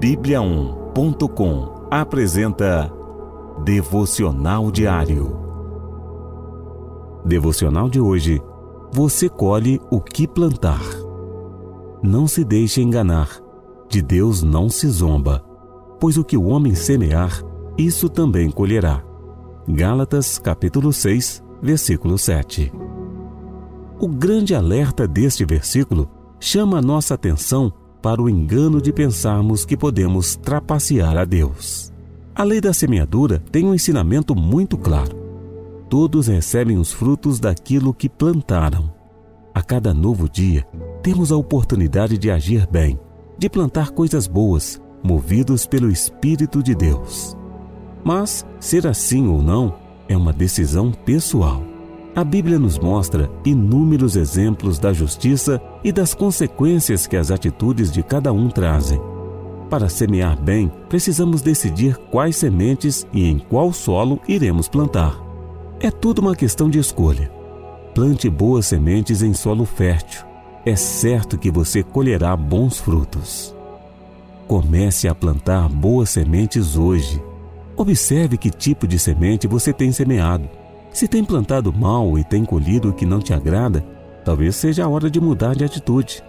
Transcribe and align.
Bíblia1.com 0.00 1.86
apresenta 1.90 2.90
Devocional 3.62 4.70
Diário. 4.70 5.36
Devocional 7.22 7.90
de 7.90 8.00
hoje. 8.00 8.40
Você 8.94 9.28
colhe 9.28 9.78
o 9.90 10.00
que 10.00 10.26
plantar. 10.26 10.80
Não 12.02 12.26
se 12.26 12.42
deixe 12.42 12.80
enganar. 12.80 13.28
De 13.90 14.00
Deus 14.00 14.42
não 14.42 14.70
se 14.70 14.88
zomba, 14.88 15.44
pois 16.00 16.16
o 16.16 16.24
que 16.24 16.36
o 16.36 16.46
homem 16.46 16.74
semear, 16.74 17.42
isso 17.76 18.08
também 18.08 18.50
colherá. 18.50 19.04
Gálatas 19.68 20.38
capítulo 20.38 20.94
6, 20.94 21.44
versículo 21.60 22.16
7. 22.16 22.72
O 24.00 24.08
grande 24.08 24.54
alerta 24.54 25.06
deste 25.06 25.44
versículo 25.44 26.08
chama 26.40 26.78
a 26.78 26.82
nossa 26.82 27.12
atenção 27.12 27.70
para 28.00 28.22
o 28.22 28.28
engano 28.28 28.80
de 28.80 28.92
pensarmos 28.92 29.64
que 29.64 29.76
podemos 29.76 30.36
trapacear 30.36 31.16
a 31.16 31.24
Deus. 31.24 31.92
A 32.34 32.42
lei 32.42 32.60
da 32.60 32.72
semeadura 32.72 33.42
tem 33.50 33.66
um 33.66 33.74
ensinamento 33.74 34.34
muito 34.34 34.78
claro. 34.78 35.16
Todos 35.88 36.28
recebem 36.28 36.78
os 36.78 36.92
frutos 36.92 37.38
daquilo 37.38 37.92
que 37.92 38.08
plantaram. 38.08 38.92
A 39.52 39.62
cada 39.62 39.92
novo 39.92 40.28
dia, 40.28 40.64
temos 41.02 41.32
a 41.32 41.36
oportunidade 41.36 42.16
de 42.16 42.30
agir 42.30 42.66
bem, 42.70 42.98
de 43.36 43.48
plantar 43.50 43.90
coisas 43.90 44.26
boas, 44.26 44.80
movidos 45.02 45.66
pelo 45.66 45.90
Espírito 45.90 46.62
de 46.62 46.74
Deus. 46.74 47.36
Mas, 48.04 48.46
ser 48.58 48.86
assim 48.86 49.26
ou 49.28 49.42
não, 49.42 49.74
é 50.08 50.16
uma 50.16 50.32
decisão 50.32 50.92
pessoal. 50.92 51.69
A 52.14 52.24
Bíblia 52.24 52.58
nos 52.58 52.76
mostra 52.76 53.30
inúmeros 53.44 54.16
exemplos 54.16 54.80
da 54.80 54.92
justiça 54.92 55.62
e 55.84 55.92
das 55.92 56.12
consequências 56.12 57.06
que 57.06 57.16
as 57.16 57.30
atitudes 57.30 57.92
de 57.92 58.02
cada 58.02 58.32
um 58.32 58.48
trazem. 58.48 59.00
Para 59.70 59.88
semear 59.88 60.40
bem, 60.40 60.72
precisamos 60.88 61.40
decidir 61.40 61.96
quais 62.10 62.34
sementes 62.34 63.06
e 63.12 63.24
em 63.24 63.38
qual 63.38 63.72
solo 63.72 64.20
iremos 64.26 64.68
plantar. 64.68 65.16
É 65.78 65.88
tudo 65.88 66.18
uma 66.18 66.34
questão 66.34 66.68
de 66.68 66.80
escolha. 66.80 67.30
Plante 67.94 68.28
boas 68.28 68.66
sementes 68.66 69.22
em 69.22 69.32
solo 69.32 69.64
fértil. 69.64 70.26
É 70.66 70.74
certo 70.74 71.38
que 71.38 71.50
você 71.50 71.80
colherá 71.80 72.36
bons 72.36 72.78
frutos. 72.78 73.54
Comece 74.48 75.06
a 75.06 75.14
plantar 75.14 75.68
boas 75.68 76.10
sementes 76.10 76.76
hoje. 76.76 77.22
Observe 77.76 78.36
que 78.36 78.50
tipo 78.50 78.86
de 78.86 78.98
semente 78.98 79.46
você 79.46 79.72
tem 79.72 79.92
semeado 79.92 80.59
se 80.92 81.06
tem 81.06 81.24
plantado 81.24 81.72
mal 81.72 82.18
e 82.18 82.24
tem 82.24 82.44
colhido 82.44 82.90
o 82.90 82.92
que 82.92 83.06
não 83.06 83.20
te 83.20 83.32
agrada, 83.32 83.84
talvez 84.24 84.56
seja 84.56 84.84
a 84.84 84.88
hora 84.88 85.10
de 85.10 85.20
mudar 85.20 85.54
de 85.54 85.64
atitude. 85.64 86.22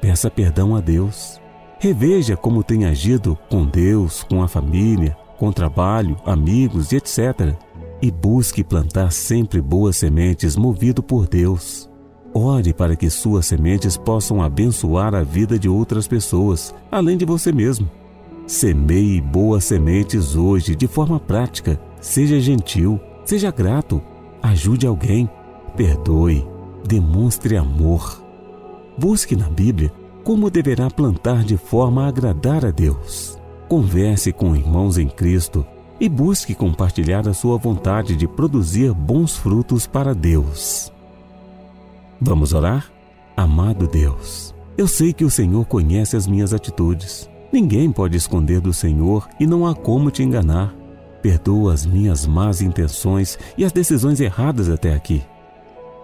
Peça 0.00 0.30
perdão 0.30 0.74
a 0.74 0.80
Deus. 0.80 1.40
Reveja 1.78 2.36
como 2.36 2.62
tem 2.64 2.86
agido 2.86 3.38
com 3.50 3.66
Deus, 3.66 4.22
com 4.22 4.42
a 4.42 4.48
família, 4.48 5.16
com 5.38 5.52
trabalho, 5.52 6.16
amigos 6.24 6.92
e 6.92 6.96
etc. 6.96 7.54
E 8.00 8.10
busque 8.10 8.64
plantar 8.64 9.12
sempre 9.12 9.60
boas 9.60 9.96
sementes 9.96 10.56
movido 10.56 11.02
por 11.02 11.26
Deus. 11.28 11.88
Ore 12.32 12.72
para 12.72 12.96
que 12.96 13.08
suas 13.08 13.46
sementes 13.46 13.96
possam 13.96 14.42
abençoar 14.42 15.14
a 15.14 15.22
vida 15.22 15.58
de 15.58 15.68
outras 15.68 16.06
pessoas, 16.06 16.74
além 16.90 17.16
de 17.16 17.24
você 17.24 17.52
mesmo. 17.52 17.88
Semeie 18.46 19.20
boas 19.20 19.64
sementes 19.64 20.36
hoje 20.36 20.76
de 20.76 20.86
forma 20.86 21.18
prática. 21.18 21.80
Seja 22.00 22.38
gentil, 22.38 23.00
Seja 23.26 23.50
grato, 23.50 24.00
ajude 24.40 24.86
alguém, 24.86 25.28
perdoe, 25.76 26.46
demonstre 26.86 27.56
amor. 27.56 28.22
Busque 28.96 29.34
na 29.34 29.50
Bíblia 29.50 29.92
como 30.22 30.48
deverá 30.48 30.88
plantar 30.88 31.42
de 31.42 31.56
forma 31.56 32.04
a 32.04 32.06
agradar 32.06 32.64
a 32.64 32.70
Deus. 32.70 33.36
Converse 33.68 34.32
com 34.32 34.54
irmãos 34.54 34.96
em 34.96 35.08
Cristo 35.08 35.66
e 35.98 36.08
busque 36.08 36.54
compartilhar 36.54 37.26
a 37.26 37.34
sua 37.34 37.58
vontade 37.58 38.14
de 38.14 38.28
produzir 38.28 38.94
bons 38.94 39.36
frutos 39.36 39.88
para 39.88 40.14
Deus. 40.14 40.92
Vamos 42.20 42.52
orar? 42.52 42.92
Amado 43.36 43.88
Deus, 43.88 44.54
eu 44.78 44.86
sei 44.86 45.12
que 45.12 45.24
o 45.24 45.30
Senhor 45.30 45.66
conhece 45.66 46.16
as 46.16 46.28
minhas 46.28 46.54
atitudes. 46.54 47.28
Ninguém 47.52 47.90
pode 47.90 48.16
esconder 48.16 48.60
do 48.60 48.72
Senhor 48.72 49.28
e 49.40 49.48
não 49.48 49.66
há 49.66 49.74
como 49.74 50.12
te 50.12 50.22
enganar. 50.22 50.72
Perdoa 51.26 51.74
as 51.74 51.84
minhas 51.84 52.24
más 52.24 52.62
intenções 52.62 53.36
e 53.58 53.64
as 53.64 53.72
decisões 53.72 54.20
erradas 54.20 54.70
até 54.70 54.94
aqui. 54.94 55.24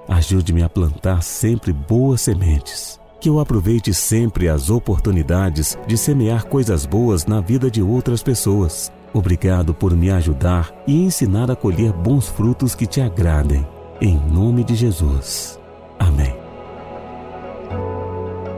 Ajude-me 0.08 0.64
a 0.64 0.68
plantar 0.68 1.22
sempre 1.22 1.72
boas 1.72 2.22
sementes. 2.22 3.00
Que 3.20 3.28
eu 3.28 3.38
aproveite 3.38 3.94
sempre 3.94 4.48
as 4.48 4.68
oportunidades 4.68 5.78
de 5.86 5.96
semear 5.96 6.46
coisas 6.46 6.84
boas 6.84 7.24
na 7.24 7.40
vida 7.40 7.70
de 7.70 7.80
outras 7.80 8.20
pessoas. 8.20 8.90
Obrigado 9.14 9.72
por 9.72 9.94
me 9.94 10.10
ajudar 10.10 10.74
e 10.88 11.04
ensinar 11.04 11.52
a 11.52 11.54
colher 11.54 11.92
bons 11.92 12.26
frutos 12.26 12.74
que 12.74 12.84
te 12.84 13.00
agradem. 13.00 13.64
Em 14.00 14.16
nome 14.16 14.64
de 14.64 14.74
Jesus. 14.74 15.56
Amém. 16.00 16.34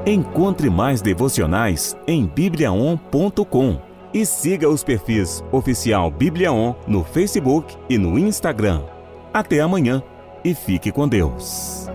Encontre 0.07 0.71
mais 0.71 1.03
devocionais 1.03 1.95
em 2.07 2.25
bibliaon.com 2.25 3.94
e 4.15 4.25
siga 4.25 4.69
os 4.69 4.85
perfis 4.85 5.45
Oficial 5.51 6.11
Bíblia 6.11 6.53
On 6.53 6.77
no 6.87 7.03
Facebook 7.03 7.77
e 7.91 7.99
no 7.99 8.17
Instagram. 8.17 8.85
Até 9.33 9.61
amanhã 9.61 10.01
e 10.45 10.55
fique 10.55 10.93
com 10.93 11.09
Deus. 11.09 11.89